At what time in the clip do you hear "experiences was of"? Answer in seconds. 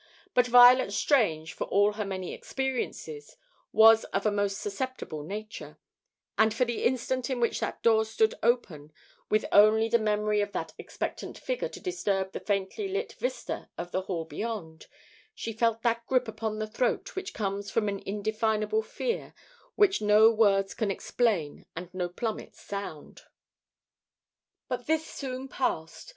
2.33-4.25